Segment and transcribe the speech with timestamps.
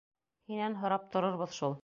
[0.53, 1.79] Һинән һорап торорбоҙ шул!